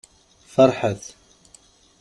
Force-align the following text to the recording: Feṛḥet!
Feṛḥet! 0.53 1.03